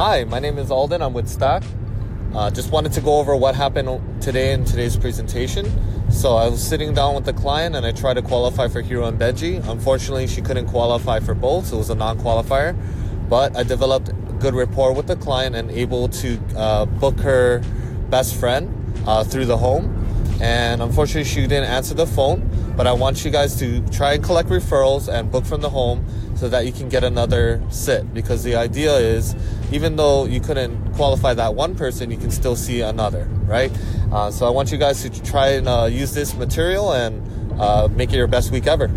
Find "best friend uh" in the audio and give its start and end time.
18.08-19.22